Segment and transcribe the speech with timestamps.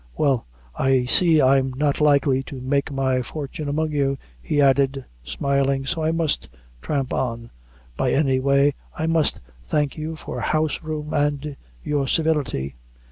[0.17, 5.85] Well, I see I'm not likely to make my fortune among you," he added, smiling,
[5.85, 6.49] "so I must
[6.81, 7.51] tramp on,
[7.97, 12.77] but any way, I must thank you for house room and your civility."